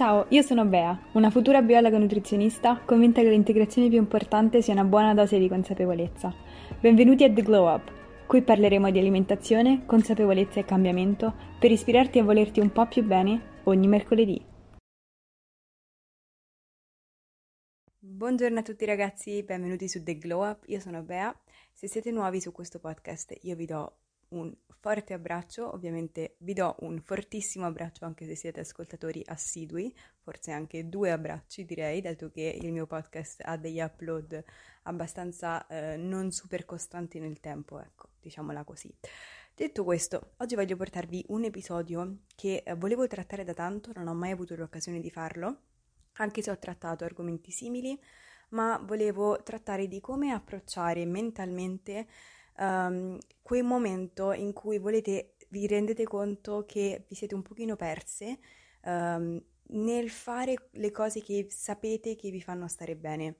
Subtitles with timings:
[0.00, 4.84] Ciao, io sono Bea, una futura biologa nutrizionista convinta che l'integrazione più importante sia una
[4.84, 6.34] buona dose di consapevolezza.
[6.80, 7.92] Benvenuti a The Glow Up,
[8.26, 13.60] qui parleremo di alimentazione, consapevolezza e cambiamento per ispirarti a volerti un po' più bene
[13.64, 14.42] ogni mercoledì.
[17.98, 21.38] Buongiorno a tutti ragazzi, benvenuti su The Glow Up, io sono Bea.
[21.74, 23.99] Se siete nuovi su questo podcast io vi do
[24.30, 30.52] un forte abbraccio, ovviamente vi do un fortissimo abbraccio anche se siete ascoltatori assidui, forse
[30.52, 34.42] anche due abbracci direi, dato che il mio podcast ha degli upload
[34.84, 38.92] abbastanza eh, non super costanti nel tempo, ecco, diciamola così.
[39.54, 44.14] Detto questo, oggi voglio portarvi un episodio che eh, volevo trattare da tanto, non ho
[44.14, 45.58] mai avuto l'occasione di farlo,
[46.14, 48.00] anche se ho trattato argomenti simili,
[48.50, 52.06] ma volevo trattare di come approcciare mentalmente
[52.60, 58.38] um, quel momento in cui volete, vi rendete conto che vi siete un pochino perse
[58.84, 63.36] um, nel fare le cose che sapete che vi fanno stare bene,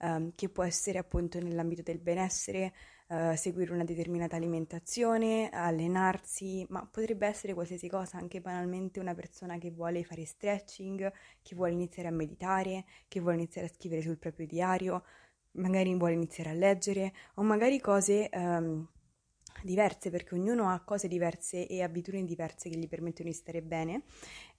[0.00, 2.72] um, che può essere appunto nell'ambito del benessere,
[3.08, 9.58] uh, seguire una determinata alimentazione, allenarsi, ma potrebbe essere qualsiasi cosa, anche banalmente una persona
[9.58, 14.18] che vuole fare stretching, che vuole iniziare a meditare, che vuole iniziare a scrivere sul
[14.18, 15.02] proprio diario,
[15.56, 18.86] magari vuole iniziare a leggere o magari cose um,
[19.62, 24.02] diverse perché ognuno ha cose diverse e abitudini diverse che gli permettono di stare bene.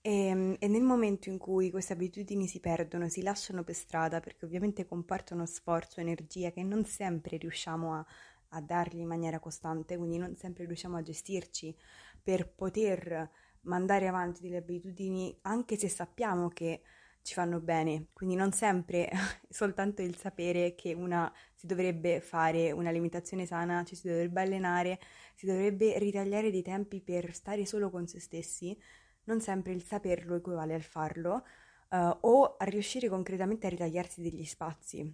[0.02, 4.20] E, ehm, e, nel momento in cui queste abitudini si perdono, si lasciano per strada
[4.20, 8.06] perché ovviamente comportano sforzo, energia che non sempre riusciamo a,
[8.50, 11.75] a dargli in maniera costante, quindi non sempre riusciamo a gestirci
[12.22, 13.30] per poter
[13.62, 16.81] mandare avanti delle abitudini anche se sappiamo che
[17.28, 19.09] ci fanno bene, quindi non sempre
[19.50, 24.97] soltanto il sapere che una si dovrebbe fare un'alimentazione sana, ci si dovrebbe allenare,
[25.36, 28.80] si dovrebbe ritagliare dei tempi per stare solo con se stessi,
[29.25, 31.44] non sempre il saperlo equivale al farlo
[31.89, 35.13] uh, o a riuscire concretamente a ritagliarsi degli spazi.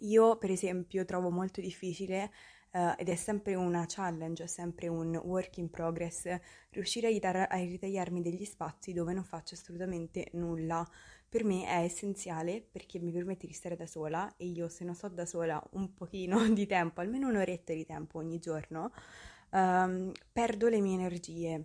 [0.00, 2.30] Io, per esempio, trovo molto difficile
[2.72, 6.38] uh, ed è sempre una challenge, è sempre un work in progress,
[6.68, 10.86] riuscire a, ritar- a ritagliarmi degli spazi dove non faccio assolutamente nulla
[11.30, 14.96] per me è essenziale perché mi permette di stare da sola e io se non
[14.96, 18.90] sto da sola un pochino di tempo, almeno un'oretta di tempo ogni giorno,
[19.50, 21.64] um, perdo le mie energie,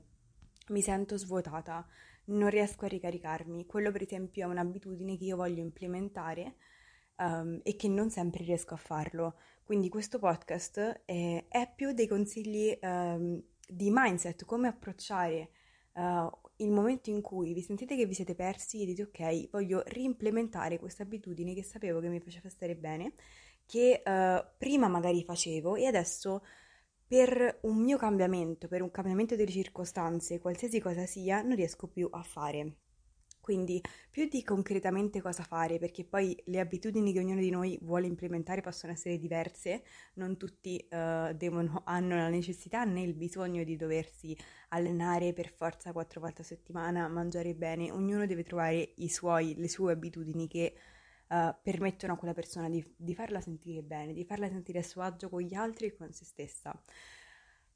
[0.67, 1.85] mi sento svuotata,
[2.25, 3.65] non riesco a ricaricarmi.
[3.65, 6.55] Quello per esempio è un'abitudine che io voglio implementare
[7.17, 9.35] um, e che non sempre riesco a farlo.
[9.63, 15.49] Quindi questo podcast è, è più dei consigli um, di mindset, come approcciare
[15.93, 19.83] uh, il momento in cui vi sentite che vi siete persi e dite ok, voglio
[19.85, 23.13] reimplementare questa abitudine che sapevo che mi faceva stare bene,
[23.65, 26.43] che uh, prima magari facevo e adesso
[27.07, 32.07] per un mio cambiamento, per un cambiamento delle circostanze, qualsiasi cosa sia, non riesco più
[32.11, 32.77] a fare.
[33.45, 33.79] Quindi
[34.09, 38.61] più di concretamente cosa fare, perché poi le abitudini che ognuno di noi vuole implementare
[38.61, 39.83] possono essere diverse,
[40.15, 44.35] non tutti uh, devono, hanno la necessità né il bisogno di doversi
[44.69, 49.91] allenare per forza quattro volte a settimana, mangiare bene, ognuno deve trovare suoi, le sue
[49.91, 50.75] abitudini che
[51.27, 55.03] uh, permettono a quella persona di, di farla sentire bene, di farla sentire a suo
[55.03, 56.75] agio con gli altri e con se stessa.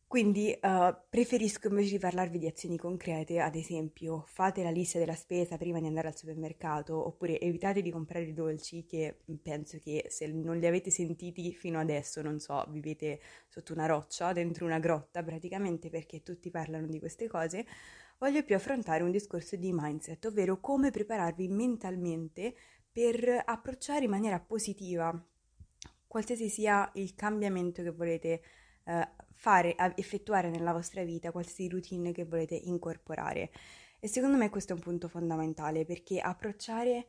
[0.10, 5.14] Quindi uh, preferisco invece di parlarvi di azioni concrete, ad esempio fate la lista della
[5.14, 10.08] spesa prima di andare al supermercato oppure evitate di comprare i dolci che penso che
[10.10, 14.80] se non li avete sentiti fino adesso, non so, vivete sotto una roccia, dentro una
[14.80, 17.68] grotta praticamente perché tutti parlano di queste cose,
[18.18, 22.56] voglio più affrontare un discorso di mindset, ovvero come prepararvi mentalmente
[22.92, 25.24] per approcciare in maniera positiva
[26.08, 28.42] qualsiasi sia il cambiamento che volete
[28.90, 33.52] eh, fare, effettuare nella vostra vita, qualsiasi routine che volete incorporare.
[34.00, 37.08] E secondo me questo è un punto fondamentale perché approcciare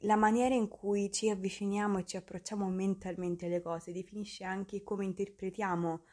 [0.00, 5.04] la maniera in cui ci avviciniamo e ci approcciamo mentalmente alle cose definisce anche come
[5.04, 6.04] interpretiamo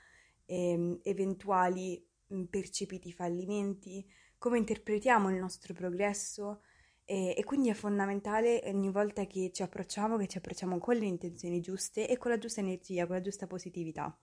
[0.46, 2.06] eh, eventuali
[2.50, 4.06] percepiti fallimenti,
[4.38, 6.62] come interpretiamo il nostro progresso
[7.04, 11.06] e, e, quindi è fondamentale ogni volta che ci approcciamo che ci approcciamo con le
[11.06, 14.18] intenzioni giuste e con la giusta energia, con la giusta positività.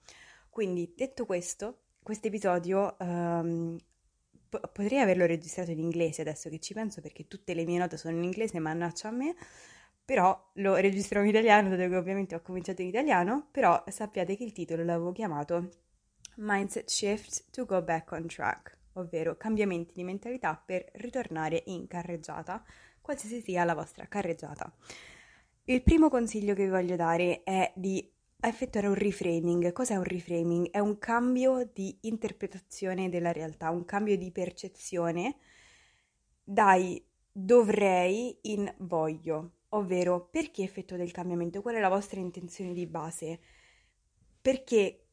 [0.58, 3.78] Quindi, detto questo, questo episodio um,
[4.48, 7.96] po- potrei averlo registrato in inglese adesso che ci penso perché tutte le mie note
[7.96, 9.36] sono in inglese, mannaggia a me,
[10.04, 14.42] però lo registro in italiano, dato che ovviamente ho cominciato in italiano, però sappiate che
[14.42, 15.68] il titolo l'avevo chiamato
[16.38, 22.64] Mindset Shift to Go Back on Track, ovvero cambiamenti di mentalità per ritornare in carreggiata,
[23.00, 24.74] qualsiasi sia la vostra carreggiata.
[25.66, 29.72] Il primo consiglio che vi voglio dare è di a effettuare un reframing.
[29.72, 30.70] Cos'è un reframing?
[30.70, 35.36] È un cambio di interpretazione della realtà, un cambio di percezione
[36.44, 41.62] dai dovrei in voglio, ovvero perché effetto del cambiamento?
[41.62, 43.40] Qual è la vostra intenzione di base?
[44.40, 45.06] Perché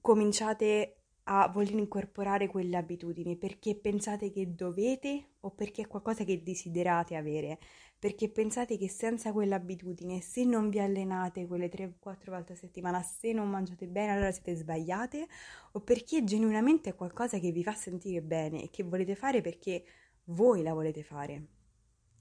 [0.00, 0.94] cominciate
[1.24, 3.36] a voler incorporare quelle abitudini?
[3.36, 7.58] Perché pensate che dovete o perché è qualcosa che desiderate avere?
[7.98, 13.32] Perché pensate che senza quell'abitudine, se non vi allenate quelle 3-4 volte a settimana, se
[13.32, 15.26] non mangiate bene, allora siete sbagliate?
[15.72, 19.84] O perché genuinamente è qualcosa che vi fa sentire bene e che volete fare perché
[20.26, 21.46] voi la volete fare?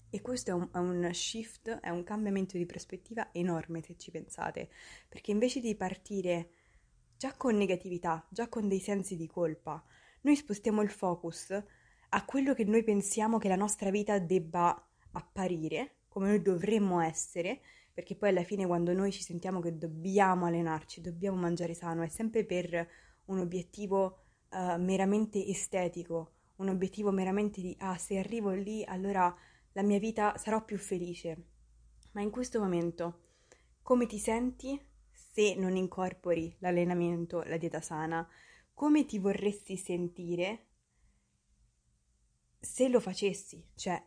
[0.10, 4.10] E questo è un, è un, shift, è un cambiamento di prospettiva enorme se ci
[4.10, 4.70] pensate,
[5.08, 6.50] perché invece di partire
[7.18, 9.84] già con negatività, già con dei sensi di colpa,
[10.22, 11.52] noi spostiamo il focus
[12.10, 14.87] a quello che noi pensiamo che la nostra vita debba
[15.18, 17.62] apparire, come noi dovremmo essere,
[17.94, 22.08] perché poi alla fine quando noi ci sentiamo che dobbiamo allenarci, dobbiamo mangiare sano, è
[22.08, 22.88] sempre per
[23.26, 24.20] un obiettivo
[24.52, 29.36] uh, meramente estetico, un obiettivo meramente di ah, se arrivo lì allora
[29.74, 31.46] la mia vita sarò più felice.
[32.12, 33.22] Ma in questo momento,
[33.82, 34.80] come ti senti
[35.12, 38.28] se non incorpori l'allenamento, la dieta sana?
[38.74, 40.66] Come ti vorresti sentire
[42.60, 43.64] se lo facessi?
[43.76, 44.04] Cioè,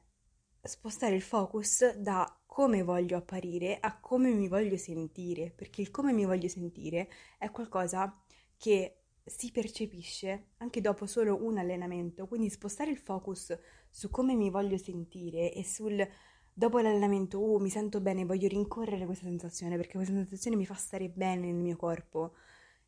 [0.63, 6.13] spostare il focus da come voglio apparire a come mi voglio sentire, perché il come
[6.13, 7.09] mi voglio sentire
[7.39, 8.21] è qualcosa
[8.57, 13.57] che si percepisce anche dopo solo un allenamento, quindi spostare il focus
[13.89, 16.07] su come mi voglio sentire e sul
[16.53, 20.75] dopo l'allenamento, oh, mi sento bene, voglio rincorrere questa sensazione perché questa sensazione mi fa
[20.75, 22.35] stare bene nel mio corpo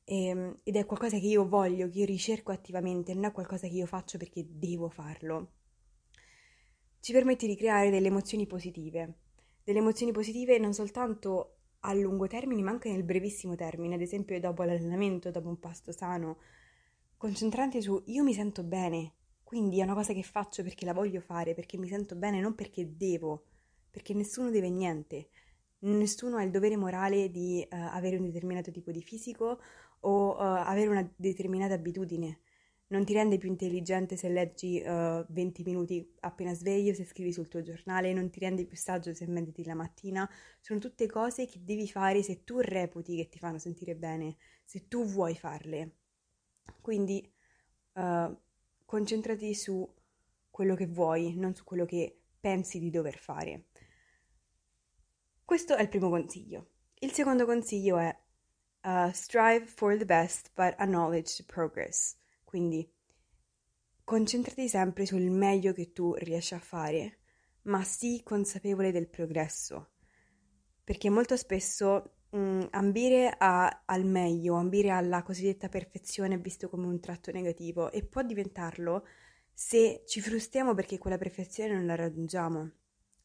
[0.04, 3.66] e, ehm, ed è qualcosa che io voglio, che io ricerco attivamente, non è qualcosa
[3.68, 5.61] che io faccio perché devo farlo.
[7.02, 9.14] Ci permette di creare delle emozioni positive,
[9.64, 14.38] delle emozioni positive non soltanto a lungo termine ma anche nel brevissimo termine, ad esempio
[14.38, 16.38] dopo l'allenamento, dopo un pasto sano,
[17.16, 21.20] concentrante su io mi sento bene, quindi è una cosa che faccio perché la voglio
[21.20, 23.46] fare, perché mi sento bene, non perché devo,
[23.90, 25.30] perché nessuno deve niente,
[25.80, 29.58] nessuno ha il dovere morale di uh, avere un determinato tipo di fisico
[30.02, 32.38] o uh, avere una determinata abitudine.
[32.92, 37.32] Non ti rende più intelligente se leggi uh, eh, 20 minuti appena sveglio, se scrivi
[37.32, 40.28] sul tuo giornale, non ti rende più saggio se mediti la mattina.
[40.60, 44.88] Sono tutte cose che devi fare se tu reputi che ti fanno sentire bene, se
[44.88, 45.96] tu vuoi farle.
[46.82, 47.32] Quindi
[47.94, 48.36] uh,
[48.84, 49.90] concentrati su
[50.50, 53.68] quello che vuoi, non su quello che pensi di dover fare.
[55.46, 56.72] Questo è il primo consiglio.
[56.98, 58.14] Il secondo consiglio è
[58.82, 62.20] uh, strive for the best but acknowledge the progress.
[62.52, 62.86] Quindi
[64.04, 67.20] concentrati sempre sul meglio che tu riesci a fare,
[67.62, 69.92] ma sii consapevole del progresso.
[70.84, 76.68] Perché molto spesso mh, mm, ambire a, al meglio, ambire alla cosiddetta perfezione è visto
[76.68, 79.06] come un tratto negativo e può diventarlo
[79.50, 82.70] se ci frustriamo perché quella perfezione non la raggiungiamo.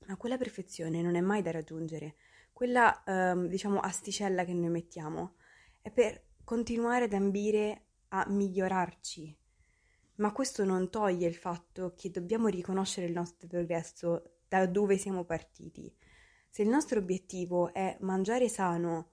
[0.05, 2.15] Ma quella perfezione non è mai da raggiungere.
[2.53, 5.35] Quella, ehm, diciamo, asticella che noi mettiamo
[5.81, 9.37] è per continuare ad ambire a migliorarci.
[10.15, 15.23] Ma questo non toglie il fatto che dobbiamo riconoscere il nostro progresso da dove siamo
[15.25, 15.93] partiti.
[16.49, 19.11] Se il nostro obiettivo è mangiare sano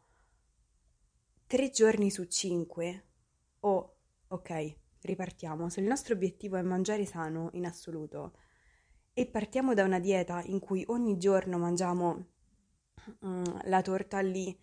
[1.47, 3.05] tre giorni su cinque,
[3.61, 3.97] o
[4.29, 5.69] ok, ripartiamo.
[5.69, 8.37] Se il nostro obiettivo è mangiare sano in assoluto
[9.13, 12.27] e partiamo da una dieta in cui ogni giorno mangiamo
[13.27, 14.59] mm, la torta lì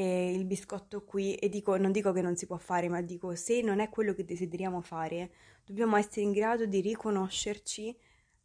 [0.00, 3.34] e il biscotto qui e dico, non dico che non si può fare, ma dico
[3.34, 5.30] se non è quello che desideriamo fare,
[5.62, 7.94] dobbiamo essere in grado di riconoscerci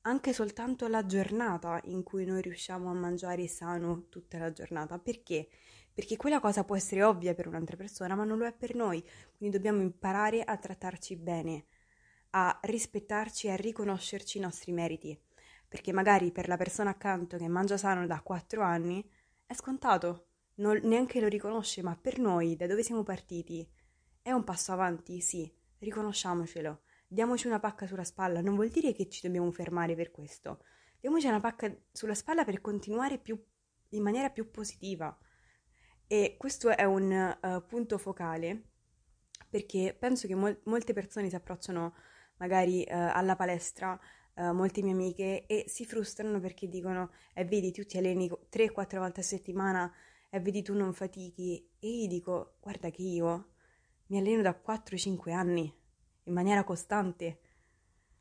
[0.02, 5.00] anche soltanto la giornata in cui noi riusciamo a mangiare sano tutta la giornata.
[5.00, 5.48] Perché?
[5.94, 9.02] Perché quella cosa può essere ovvia per un'altra persona, ma non lo è per noi.
[9.38, 11.68] Quindi dobbiamo imparare a trattarci bene,
[12.32, 15.18] a rispettarci e a riconoscerci i nostri meriti.
[15.70, 19.10] Perché magari per la persona accanto che mangia sano da 4 anni
[19.46, 20.25] è scontato,
[20.56, 23.68] non, neanche lo riconosce, ma per noi, da dove siamo partiti,
[24.22, 29.08] è un passo avanti, sì, riconosciamocelo diamoci una pacca sulla spalla, non vuol dire che
[29.10, 30.64] ci dobbiamo fermare per questo.
[31.00, 33.42] Diamoci una pacca sulla spalla per continuare più,
[33.90, 35.18] in maniera più positiva.
[36.08, 38.72] E questo è un uh, punto focale
[39.50, 41.96] perché penso che mol- molte persone si approcciano
[42.38, 43.98] magari uh, alla palestra,
[44.36, 48.98] uh, molte mie amiche, e si frustrano perché dicono, eh vedi, tu ti alleni 3-4
[48.98, 49.92] volte a settimana,
[50.36, 51.66] e vedi tu non fatichi.
[51.80, 53.52] E io dico, guarda che io
[54.08, 55.74] mi alleno da 4-5 anni
[56.24, 57.40] in maniera costante.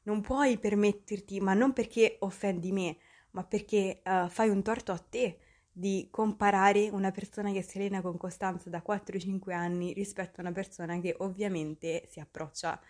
[0.04, 2.98] Non puoi permetterti, ma non perché offendi me,
[3.32, 5.38] ma perché uh, fai un torto a te
[5.72, 10.52] di comparare una persona che si allena con costanza da 4-5 anni rispetto a una
[10.52, 12.80] persona che ovviamente si approccia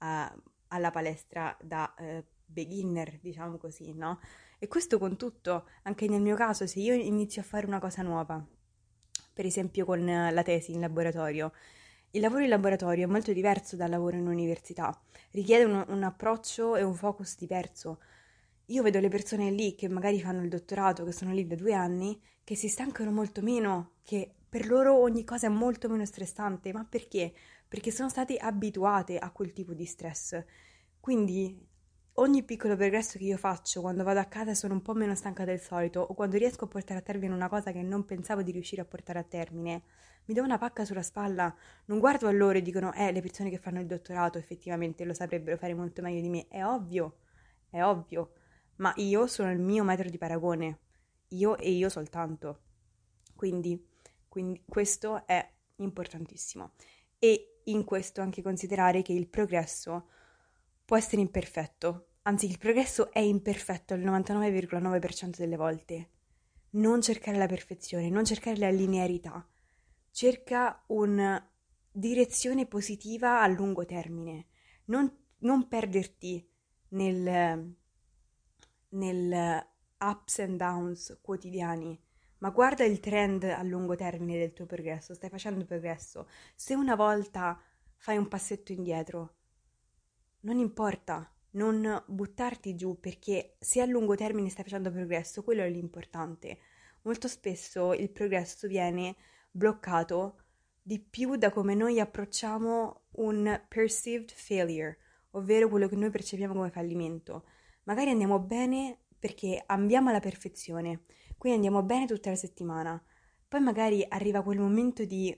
[0.00, 4.20] uh, alla palestra da uh, beginner, diciamo così, no?
[4.58, 8.02] E questo con tutto, anche nel mio caso, se io inizio a fare una cosa
[8.02, 8.46] nuova,
[9.34, 11.52] per esempio con la tesi in laboratorio,
[12.12, 14.96] il lavoro in laboratorio è molto diverso dal lavoro in università,
[15.32, 17.98] richiede un, un approccio e un focus diverso.
[18.66, 21.74] Io vedo le persone lì che magari fanno il dottorato, che sono lì da due
[21.74, 26.72] anni, che si stancano molto meno, che per loro ogni cosa è molto meno stressante.
[26.72, 27.34] Ma perché?
[27.66, 30.42] Perché sono state abituate a quel tipo di stress.
[31.00, 31.66] Quindi
[32.14, 35.44] ogni piccolo progresso che io faccio quando vado a casa sono un po' meno stanca
[35.44, 38.52] del solito o quando riesco a portare a termine una cosa che non pensavo di
[38.52, 39.82] riuscire a portare a termine,
[40.26, 41.54] mi do una pacca sulla spalla.
[41.86, 45.14] Non guardo a loro e dicono, eh, le persone che fanno il dottorato effettivamente lo
[45.14, 46.46] saprebbero fare molto meglio di me.
[46.48, 47.18] È ovvio,
[47.68, 48.32] è ovvio
[48.76, 50.78] ma io sono il mio metro di paragone,
[51.28, 52.60] io e io soltanto.
[53.34, 53.86] Quindi,
[54.28, 56.72] quindi questo è importantissimo.
[57.18, 60.08] E in questo anche considerare che il progresso
[60.84, 66.10] può essere imperfetto, anzi il progresso è imperfetto il 99,9% delle volte.
[66.70, 69.46] Non cercare la perfezione, non cercare la linearità,
[70.10, 71.48] cerca una
[71.90, 74.46] direzione positiva a lungo termine,
[74.86, 76.46] non, non perderti
[76.88, 77.76] nel,
[78.88, 79.66] nel
[80.00, 81.98] ups and downs quotidiani,
[82.38, 86.28] ma guarda il trend a lungo termine del tuo progresso, stai facendo progresso.
[86.54, 87.58] Se una volta
[87.96, 89.36] fai un passetto indietro,
[90.44, 95.68] non importa, non buttarti giù perché se a lungo termine stai facendo progresso, quello è
[95.68, 96.58] l'importante.
[97.02, 99.16] Molto spesso il progresso viene
[99.50, 100.38] bloccato
[100.80, 104.98] di più da come noi approcciamo un perceived failure,
[105.32, 107.44] ovvero quello che noi percepiamo come fallimento
[107.84, 111.04] magari andiamo bene perché ambiamo la perfezione,
[111.38, 113.02] quindi andiamo bene tutta la settimana,
[113.48, 115.34] poi magari arriva quel momento di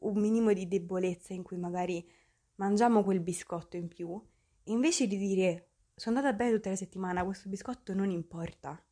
[0.00, 2.06] un minimo di debolezza in cui magari
[2.56, 4.20] mangiamo quel biscotto in più,
[4.64, 8.82] invece di dire sono andata bene tutta la settimana, questo biscotto non importa,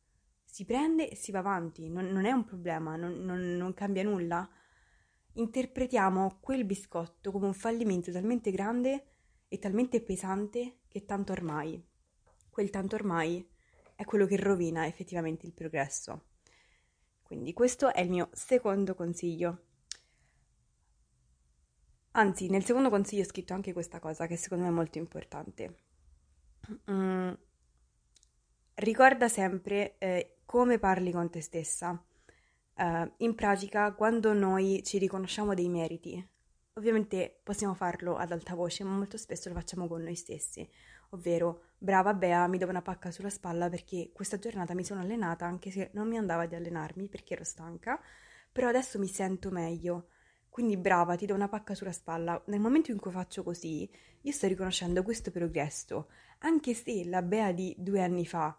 [0.43, 4.03] si prende e si va avanti, non, non è un problema, non, non, non cambia
[4.03, 4.47] nulla.
[5.33, 9.05] Interpretiamo quel biscotto come un fallimento talmente grande
[9.47, 11.83] e talmente pesante che tanto ormai
[12.53, 13.43] quel tanto ormai
[13.95, 16.25] è quello che rovina effettivamente il progresso.
[17.23, 19.63] Quindi questo è il mio secondo consiglio.
[22.13, 25.77] Anzi, nel secondo consiglio ho scritto anche questa cosa che secondo me è molto importante.
[26.89, 27.31] Mm,
[28.75, 32.01] ricorda sempre eh, come parli con te stessa.
[32.75, 36.27] Uh, in pratica, quando noi ci riconosciamo dei meriti,
[36.73, 40.67] ovviamente possiamo farlo ad alta voce, ma molto spesso lo facciamo con noi stessi
[41.13, 45.45] ovvero brava Bea, mi do una pacca sulla spalla perché questa giornata mi sono allenata
[45.45, 47.99] anche se non mi andava di allenarmi perché ero stanca,
[48.51, 50.07] però adesso mi sento meglio.
[50.53, 52.39] Quindi brava, ti do una pacca sulla spalla.
[52.45, 53.89] Nel momento in cui faccio così,
[54.21, 56.09] io sto riconoscendo questo progresso,
[56.41, 58.55] anche se la Bea di due anni fa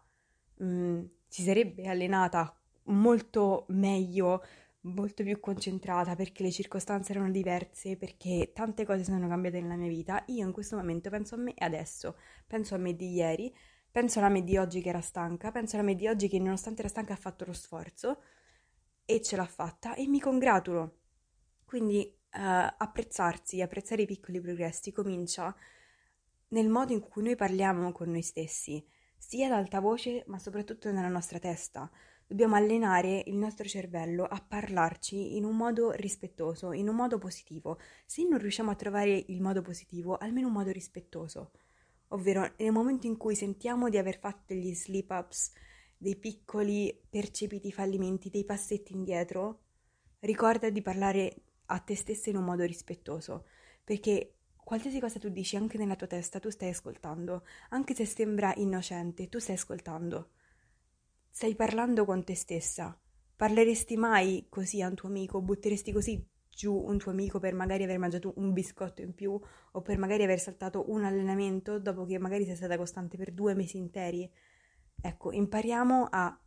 [0.56, 2.52] mh, mm, si sarebbe allenata
[2.86, 4.42] molto meglio,
[4.80, 9.88] molto più concentrata perché le circostanze erano diverse, perché tante cose sono cambiate nella mia
[9.88, 12.16] vita, io in questo momento penso a me adesso,
[12.48, 13.54] penso a me di ieri,
[13.88, 16.80] penso alla me di oggi che era stanca, penso alla me di oggi che nonostante
[16.80, 18.20] era stanca ha fatto lo sforzo
[19.04, 21.02] e ce l'ha fatta e mi congratulo.
[21.64, 22.38] Quindi uh,
[22.76, 25.54] apprezzarsi, apprezzare i piccoli progressi comincia
[26.48, 28.84] nel modo in cui noi parliamo con noi stessi,
[29.16, 31.90] sia ad alta voce ma soprattutto nella nostra testa
[32.26, 37.78] dobbiamo allenare il nostro cervello a parlarci in un modo rispettoso, in un modo positivo.
[38.06, 41.52] Se non riusciamo a trovare il modo positivo, almeno un modo rispettoso.
[42.08, 45.52] Ovvero nel momento in cui sentiamo di aver fatto degli slip ups,
[45.96, 49.60] dei piccoli percepiti fallimenti, dei passetti indietro,
[50.20, 51.34] ricorda di parlare
[51.66, 53.46] a te stessa in un modo rispettoso,
[53.82, 58.52] perché qualsiasi cosa tu dici anche nella tua testa, tu stai ascoltando, anche se sembra
[58.56, 60.30] innocente, tu stai ascoltando.
[61.30, 62.98] Stai parlando con te stessa.
[63.36, 65.42] Parleresti mai così a un tuo amico?
[65.42, 69.38] Butteresti così giù un tuo amico per magari aver mangiato un biscotto in più
[69.72, 73.54] o per magari aver saltato un allenamento dopo che magari sei stata costante per due
[73.54, 74.30] mesi interi?
[75.00, 76.38] Ecco, impariamo a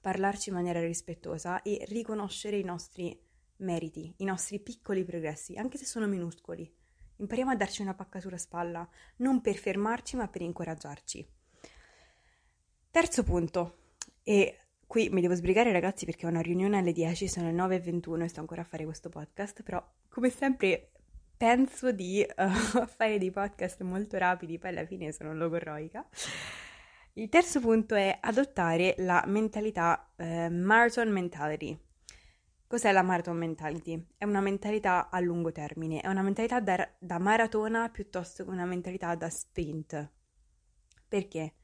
[0.00, 3.18] parlarci in maniera rispettosa e riconoscere i nostri
[3.60, 6.70] meriti, i nostri piccoli progressi, anche se sono minuscoli.
[7.16, 11.26] Impariamo a darci una pacca sulla spalla, non per fermarci ma per incoraggiarci.
[12.90, 13.76] Terzo punto,
[14.22, 18.22] e qui mi devo sbrigare ragazzi perché ho una riunione alle 10, sono le 9.21
[18.22, 20.90] e sto ancora a fare questo podcast, però come sempre
[21.36, 26.06] penso di uh, fare dei podcast molto rapidi, poi alla fine sono logorroica.
[27.14, 31.78] Il terzo punto è adottare la mentalità eh, marathon mentality.
[32.70, 34.06] Cos'è la marathon mentality?
[34.16, 38.64] È una mentalità a lungo termine, è una mentalità da, da maratona piuttosto che una
[38.64, 40.08] mentalità da sprint.
[41.08, 41.54] Perché?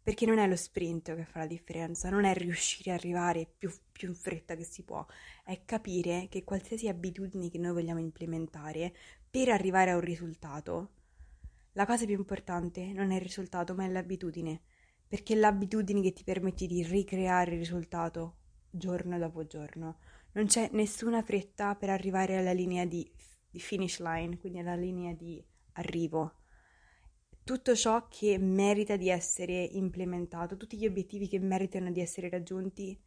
[0.00, 3.72] perché non è lo sprint che fa la differenza, non è riuscire ad arrivare più,
[3.90, 5.04] più in fretta che si può,
[5.44, 8.94] è capire che qualsiasi abitudine che noi vogliamo implementare
[9.28, 10.90] per arrivare a un risultato,
[11.72, 14.60] la cosa più importante non è il risultato, ma è l'abitudine,
[15.08, 18.36] perché è l'abitudine che ti permette di ricreare il risultato
[18.70, 19.98] giorno dopo giorno.
[20.34, 23.10] Non c'è nessuna fretta per arrivare alla linea di,
[23.50, 26.40] di finish line, quindi alla linea di arrivo.
[27.44, 32.98] Tutto ciò che merita di essere implementato, tutti gli obiettivi che meritano di essere raggiunti,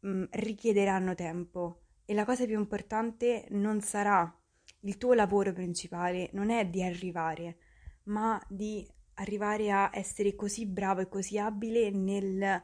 [0.00, 4.32] mh, mm, richiederanno tempo e la cosa più importante non sarà
[4.80, 7.56] il tuo lavoro principale non è di arrivare,
[8.04, 12.62] ma di arrivare a essere così bravo e così abile nella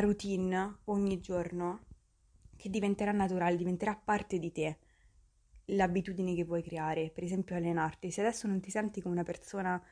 [0.00, 1.86] routine ogni giorno
[2.58, 4.78] che diventerà naturale, diventerà parte di te
[5.66, 8.10] l'abitudine che vuoi creare, per esempio allenarti.
[8.10, 9.82] Se adesso non ti senti come una persona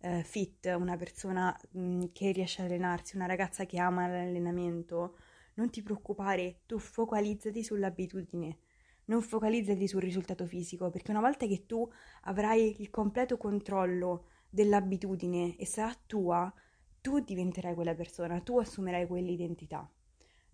[0.00, 5.16] eh, fit, una persona mh, mm, che riesce ad allenarsi, una ragazza che ama l'allenamento,
[5.54, 8.58] non ti preoccupare, tu focalizzati sull'abitudine
[9.06, 11.88] non focalizzati sul risultato fisico, perché una volta che tu
[12.22, 16.52] avrai il completo controllo dell'abitudine e sarà tua,
[17.00, 19.88] tu diventerai quella persona, tu assumerai quell'identità.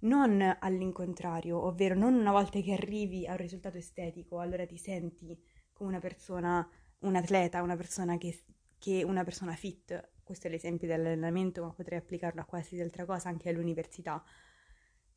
[0.00, 5.38] Non all'incontrario, ovvero non una volta che arrivi a un risultato estetico, allora ti senti
[5.73, 6.66] come una persona,
[7.00, 8.45] un atleta, una persona che,
[8.78, 10.12] che una persona fit.
[10.23, 14.23] Questo è l'esempio dell'allenamento, ma potrei applicarlo a qualsiasi altra cosa, anche all'università.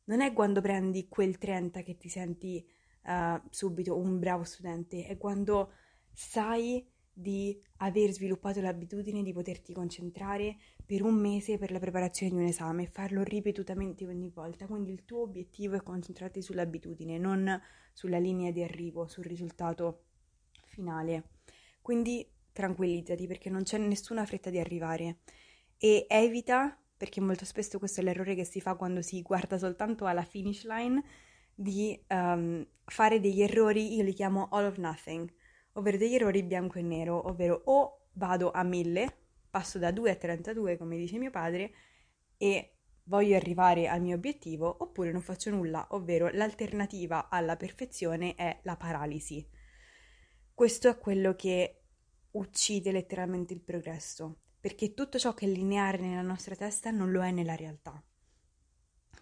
[0.04, 2.66] Non è quando prendi quel 30 che ti senti
[3.04, 5.72] uh, subito un bravo studente, è quando
[6.12, 12.38] sai di aver sviluppato l'abitudine di poterti concentrare per un mese per la preparazione di
[12.38, 14.66] un esame e farlo ripetutamente ogni volta.
[14.66, 17.60] Quindi il tuo obiettivo è concentrarti sull'abitudine, non
[17.92, 20.04] sulla linea di arrivo, sul risultato
[20.64, 21.30] finale.
[21.80, 25.18] Quindi tranquillizzati perché non c'è nessuna fretta di arrivare
[25.78, 30.06] e evita, perché molto spesso questo è l'errore che si fa quando si guarda soltanto
[30.06, 31.02] alla finish line,
[31.54, 35.32] di um, fare degli errori, io li chiamo all of nothing,
[35.72, 39.23] ovvero degli errori bianco e nero, ovvero o vado a 1000,
[39.54, 41.72] passo da 2 a 32 come dice mio padre
[42.36, 48.58] e voglio arrivare al mio obiettivo, oppure non faccio nulla, ovvero l'alternativa alla perfezione è
[48.64, 49.48] la paralisi.
[50.52, 51.82] Questo è quello che
[52.32, 57.22] uccide letteralmente il progresso, perché tutto ciò che è lineare nella nostra testa non lo
[57.22, 58.02] è nella realtà.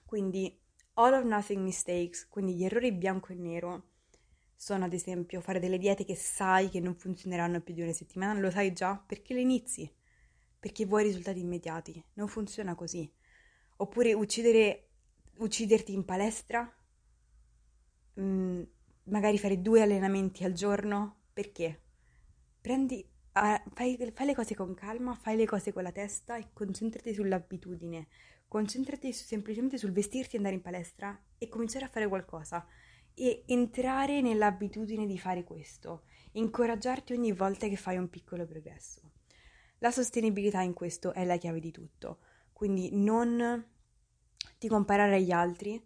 [0.07, 0.59] Quindi
[0.95, 3.88] all or nothing mistakes, quindi gli errori bianco e nero,
[4.57, 8.40] sono ad esempio fare delle diete che sai che non funzioneranno più di una settimana,
[8.40, 9.92] lo sai già perché le inizi,
[10.62, 13.12] perché vuoi risultati immediati, non funziona così.
[13.79, 14.90] Oppure uccidere,
[15.38, 16.72] ucciderti in palestra,
[18.14, 18.62] mh, mm,
[19.07, 21.81] magari fare due allenamenti al giorno, perché?
[22.61, 26.51] Prendi, uh, fai, fai le cose con calma, fai le cose con la testa e
[26.53, 28.07] concentrati sull'abitudine
[28.53, 32.66] concentrati semplicemente sul vestirti e andare in palestra e cominciare a fare qualcosa
[33.14, 39.12] e entrare nell'abitudine di fare questo, incoraggiarti ogni volta che fai un piccolo progresso.
[39.83, 42.21] La sostenibilità in questo è la chiave di tutto,
[42.53, 43.66] quindi non
[44.57, 45.85] ti comparare agli altri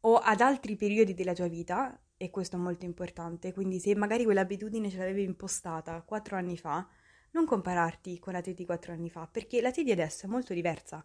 [0.00, 4.24] o ad altri periodi della tua vita, e questo è molto importante, quindi se magari
[4.24, 6.88] quell'abitudine ce l'avevi impostata quattro anni fa,
[7.32, 10.28] non compararti con la te di quattro anni fa, perché la te di adesso è
[10.30, 11.04] molto diversa.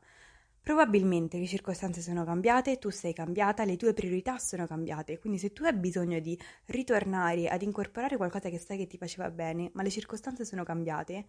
[0.62, 5.51] Probabilmente le circostanze sono cambiate, tu sei cambiata, le tue priorità sono cambiate, quindi se
[5.51, 9.84] tu hai bisogno di ritornare ad incorporare qualcosa che sai che ti faceva bene, ma
[9.84, 11.25] le circostanze sono cambiate,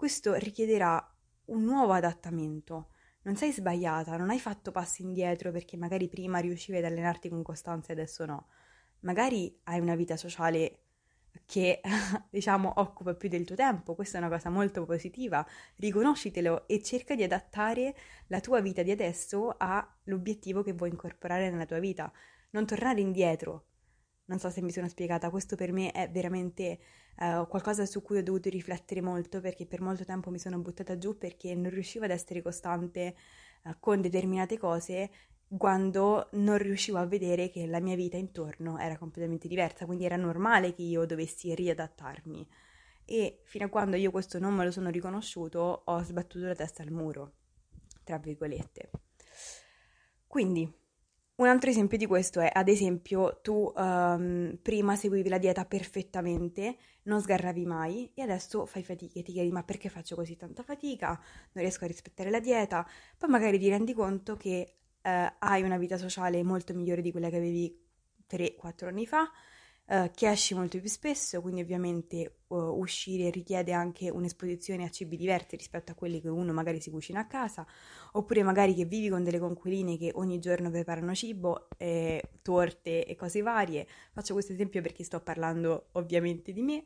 [0.00, 1.14] questo richiederà
[1.48, 2.88] un nuovo adattamento.
[3.24, 7.42] Non sei sbagliata, non hai fatto passi indietro perché magari prima riuscivi ad allenarti con
[7.42, 8.46] costanza e adesso no.
[9.00, 10.84] Magari hai una vita sociale
[11.44, 11.82] che
[12.30, 17.14] diciamo occupa più del tuo tempo, questa è una cosa molto positiva, riconoscitelo e cerca
[17.14, 17.94] di adattare
[18.28, 22.10] la tua vita di adesso all'obiettivo che vuoi incorporare nella tua vita,
[22.52, 23.66] non tornare indietro.
[24.30, 26.78] Non so se mi sono spiegata, questo per me è veramente
[27.18, 30.96] uh, qualcosa su cui ho dovuto riflettere molto perché per molto tempo mi sono buttata
[30.98, 33.16] giù perché non riuscivo ad essere costante
[33.64, 35.10] uh, con determinate cose
[35.56, 40.14] quando non riuscivo a vedere che la mia vita intorno era completamente diversa, quindi era
[40.14, 42.48] normale che io dovessi riadattarmi.
[43.04, 46.84] E fino a quando io questo non me lo sono riconosciuto, ho sbattuto la testa
[46.84, 47.32] al muro,
[48.04, 48.90] tra virgolette.
[50.28, 50.72] Quindi,
[51.40, 56.76] un altro esempio di questo è, ad esempio, tu um, prima seguivi la dieta perfettamente,
[57.04, 60.62] non sgarravi mai e adesso fai fatica e ti chiedi ma perché faccio così tanta
[60.62, 65.62] fatica, non riesco a rispettare la dieta, poi magari ti rendi conto che eh, hai
[65.62, 67.74] una vita sociale molto migliore di quella che avevi
[68.28, 69.30] 3-4 anni fa,
[69.90, 75.16] uh, che esci molto più spesso, quindi ovviamente uh, uscire richiede anche un'esposizione a cibi
[75.16, 77.66] diversi rispetto a quelli che uno magari si cucina a casa,
[78.12, 83.16] oppure magari che vivi con delle conquiline che ogni giorno preparano cibo, eh, torte e
[83.16, 83.86] cose varie.
[84.12, 86.84] Faccio questo esempio perché sto parlando ovviamente di me.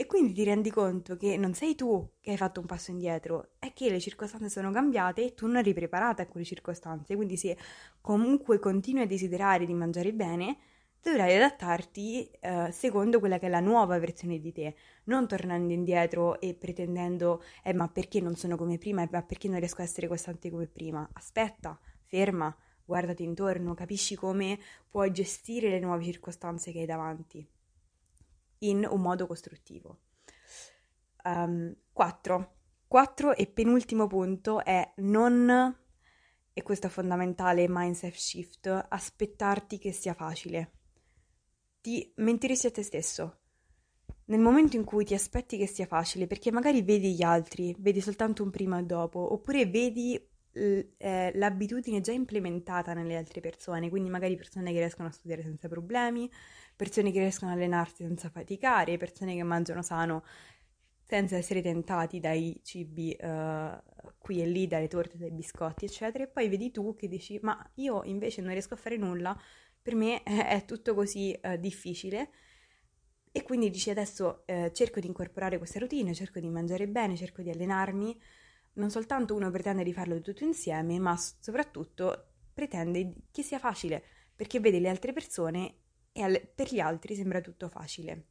[0.00, 3.54] E quindi ti rendi conto che non sei tu che hai fatto un passo indietro,
[3.58, 7.16] è che le circostanze sono cambiate e tu non eri preparata a quelle circostanze.
[7.16, 7.58] Quindi se
[8.00, 10.56] comunque continui a desiderare di mangiare bene,
[11.02, 16.40] dovrai adattarti eh, secondo quella che è la nuova versione di te, non tornando indietro
[16.40, 19.84] e pretendendo eh, ma perché non sono come prima e ma perché non riesco a
[19.84, 21.08] essere costante come prima.
[21.12, 24.58] Aspetta, ferma, guardati intorno, capisci come
[24.88, 27.46] puoi gestire le nuove circostanze che hai davanti
[28.60, 29.98] in un modo costruttivo.
[31.22, 32.34] 4.
[32.34, 32.48] Um,
[32.88, 35.76] 4 e penultimo punto è non,
[36.52, 40.77] e questo è fondamentale, mindset shift, aspettarti che sia facile.
[41.80, 43.38] Ti mentiresti a te stesso.
[44.26, 48.00] Nel momento in cui ti aspetti che sia facile, perché magari vedi gli altri, vedi
[48.00, 50.20] soltanto un prima e dopo, oppure vedi
[50.52, 55.68] eh, l'abitudine già implementata nelle altre persone, quindi magari persone che riescono a studiare senza
[55.68, 56.30] problemi,
[56.76, 60.24] persone che riescono a allenarsi senza faticare, persone che mangiano sano
[61.04, 63.80] senza essere tentati dai cibi uh,
[64.18, 67.58] qui e lì, dalle torte, dai biscotti, eccetera, e poi vedi tu che dici, ma
[67.76, 69.34] io invece non riesco a fare nulla,
[69.88, 72.28] per me è tutto così uh, difficile.
[73.32, 77.40] E quindi dici adesso eh, cerco di incorporare questa routine, cerco di mangiare bene, cerco
[77.40, 78.20] di allenarmi,
[78.74, 84.02] non soltanto uno pretende di farlo tutto insieme, ma soprattutto pretende che sia facile,
[84.36, 85.76] perché vede le altre persone
[86.12, 88.26] e alle, per gli altri sembra tutto facile.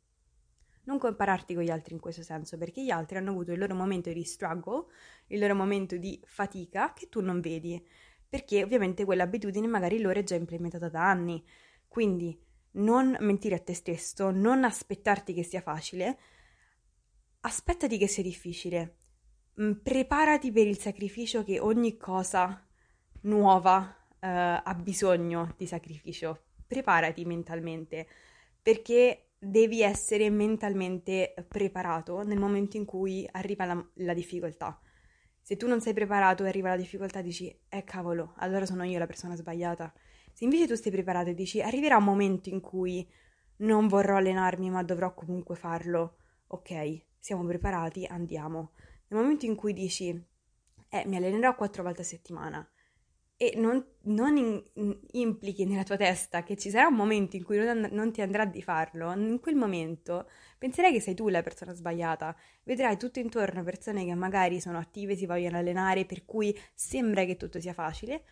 [0.84, 3.74] Non compararti con gli altri in questo senso, perché gli altri hanno avuto il loro
[3.74, 4.86] momento di struggle,
[5.28, 7.84] il loro momento di fatica che tu non vedi,
[8.30, 11.44] perché ovviamente quell'abitudine magari loro è già implementata da anni.
[11.88, 12.40] Quindi
[12.72, 16.18] non mentire a te stesso, non aspettarti che sia facile,
[17.42, 18.98] aspettati che sia difficile,
[19.60, 22.64] Mm, preparati per il sacrificio che ogni cosa
[23.22, 26.44] nuova eh, ha bisogno di sacrificio.
[26.68, 28.08] Preparati mentalmente
[28.62, 34.80] perché devi essere mentalmente preparato nel momento in cui arriva la, la difficoltà.
[35.48, 39.00] Se tu non sei preparato e arriva la difficoltà, dici, eh cavolo, allora sono io
[39.00, 39.94] la persona sbagliata.
[40.34, 43.10] Se invece tu stai preparato e dici, arriverà un momento in cui
[43.60, 48.72] non vorrò allenarmi, ma dovrò comunque farlo, ok, siamo preparati, andiamo.
[49.08, 50.10] Nel momento in cui dici,
[50.90, 52.70] eh, mi allenerò quattro volte a settimana
[53.38, 57.44] e non, non in, in, implichi nella tua testa che ci sarà un momento in
[57.46, 60.28] cui non, non, ti andrà di farlo, in quel momento
[60.58, 62.36] penserai che sei tu la persona sbagliata.
[62.64, 67.38] Vedrai tutto intorno persone che magari sono attive, si vogliono allenare, per cui sembra che
[67.38, 68.24] tutto sia facile,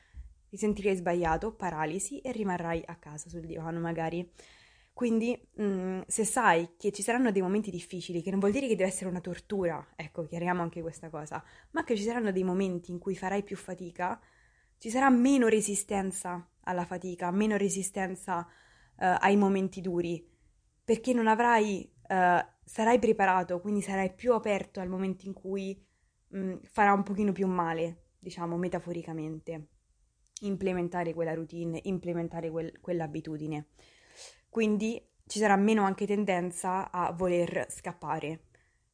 [0.49, 4.29] ti sentirai sbagliato, paralisi e rimarrai a casa sul divano magari.
[4.95, 8.65] Quindi, mh, mm, se sai che ci saranno dei momenti difficili, che non vuol dire
[8.65, 12.45] che deve essere una tortura, ecco, chiariamo anche questa cosa, ma che ci saranno dei
[12.45, 14.17] momenti in cui farai più fatica,
[14.77, 20.25] ci sarà meno resistenza alla fatica, meno resistenza uh, ai momenti duri,
[20.83, 25.79] perché non avrai, uh, sarai preparato, quindi sarai più aperto al momento in cui
[26.29, 29.67] mh, mm, farà un pochino più male, diciamo, metaforicamente,
[30.41, 33.67] implementare quella routine, implementare quel, quell'abitudine
[34.55, 38.43] quindi ci sarà meno anche tendenza a voler scappare,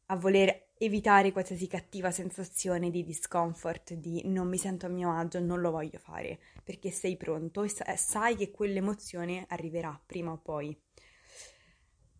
[0.08, 5.39] a voler evitare qualsiasi cattiva sensazione di discomfort, di non mi sento a mio agio,
[5.39, 10.76] non lo voglio fare, perché sei pronto e sai che quell'emozione arriverà prima o poi.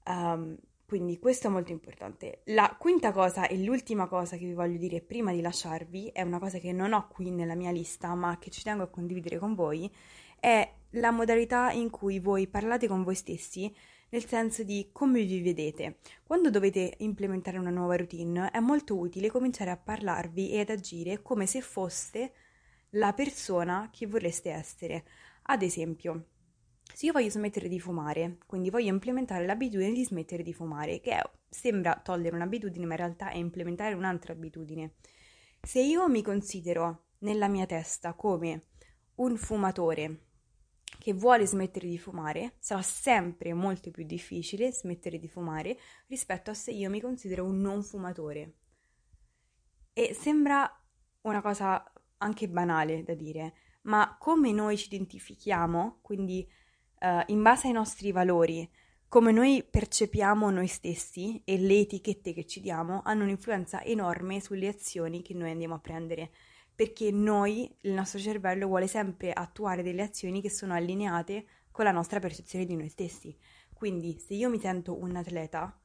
[0.06, 0.56] Um,
[0.91, 2.41] quindi questo è molto importante.
[2.47, 6.38] La quinta cosa e l'ultima cosa che vi voglio dire prima di lasciarvi è una
[6.38, 9.56] cosa che non ho qui nella mia lista, ma che ci tengo a condividere con
[9.56, 9.89] voi,
[10.38, 13.73] è la modalità in cui voi parlate con voi stessi,
[14.10, 15.99] nel senso di come vi vedete.
[16.25, 21.21] Quando dovete implementare una nuova routine è molto utile cominciare a parlarvi e ad agire
[21.21, 22.34] come se foste
[22.95, 25.06] la persona che vorreste essere.
[25.43, 26.25] Ad esempio,
[26.93, 31.21] se io voglio smettere di fumare, quindi voglio implementare l'abitudine di smettere di fumare, che
[31.49, 34.95] sembra togliere un'abitudine, ma in realtà è implementare un'altra abitudine.
[35.62, 38.67] Se io mi considero nella mia testa come
[39.15, 40.25] un fumatore,
[40.97, 45.77] che vuole smettere di fumare, sarà sempre molto più difficile smettere di fumare
[46.08, 48.58] rispetto a se io mi considero un non fumatore.
[49.93, 50.69] E sembra
[51.21, 56.47] una cosa anche banale da dire, ma come noi ci identifichiamo, quindi
[57.01, 58.69] uh, in base ai nostri valori,
[59.07, 64.67] come noi percepiamo noi stessi e le etichette che ci diamo hanno un'influenza enorme sulle
[64.67, 66.31] azioni che noi andiamo a prendere
[66.81, 71.91] perché noi, il nostro cervello vuole sempre attuare delle azioni che sono allineate con la
[71.91, 73.37] nostra percezione di noi stessi.
[73.71, 75.79] Quindi se io mi sento un atleta,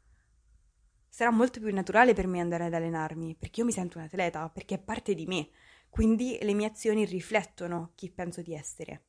[1.07, 4.48] sarà molto più naturale per me andare ad allenarmi, perché io mi sento un atleta,
[4.48, 5.50] perché è parte di me.
[5.90, 9.02] Quindi le mie azioni riflettono chi penso di essere.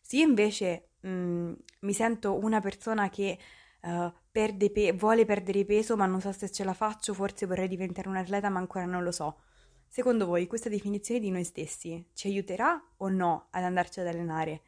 [0.00, 3.38] Se io invece mh, mm, mi sento una persona che
[3.82, 7.68] uh, perde pe- vuole perdere peso ma non so se ce la faccio, forse vorrei
[7.68, 9.40] diventare un atleta ma ancora non lo so.
[9.86, 14.62] Secondo voi questa definizione di noi stessi ci aiuterà o no ad andarci ad allenare?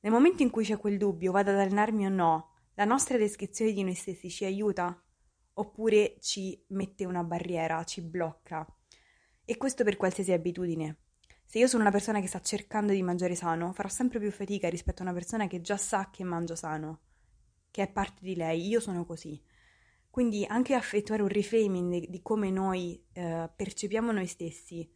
[0.00, 3.72] Nel momento in cui c'è quel dubbio, vado ad allenarmi o no, la nostra descrizione
[3.72, 5.00] di noi stessi ci aiuta?
[5.54, 8.66] Oppure ci mette una barriera, ci blocca?
[9.44, 11.01] E questo per qualsiasi abitudine.
[11.52, 14.70] Se io sono una persona che sta cercando di mangiare sano, farò sempre più fatica
[14.70, 17.00] rispetto a una persona che già sa che mangio sano,
[17.70, 18.66] che è parte di lei.
[18.68, 19.38] Io sono così.
[20.08, 24.90] Quindi anche effettuare un reframing di come noi eh, percepiamo noi stessi,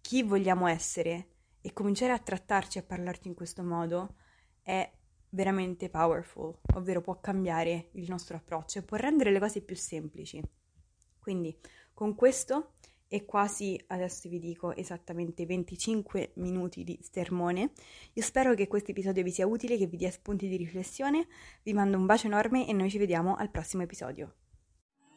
[0.00, 4.16] chi vogliamo essere e cominciare a trattarci e a parlarci in questo modo
[4.62, 4.92] è
[5.28, 10.42] veramente powerful, ovvero può cambiare il nostro approccio e può rendere le cose più semplici.
[11.20, 11.56] Quindi
[11.94, 12.72] con questo
[13.12, 17.72] e quasi adesso vi dico esattamente 25 minuti di sermone.
[18.12, 21.26] Io spero che questo episodio vi sia utile, che vi dia spunti di riflessione.
[21.64, 24.34] Vi mando un bacio enorme e noi ci vediamo al prossimo episodio.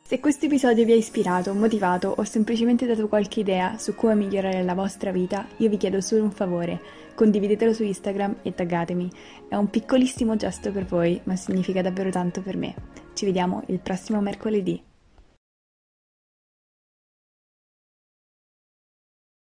[0.05, 4.63] Se questo episodio vi ha ispirato, motivato o semplicemente dato qualche idea su come migliorare
[4.63, 6.81] la vostra vita, io vi chiedo solo un favore.
[7.13, 9.09] Condividetelo su Instagram e taggatemi.
[9.47, 12.73] È un piccolissimo gesto per voi, ma significa davvero tanto per me.
[13.13, 14.92] Ci vediamo il prossimo mercoledì.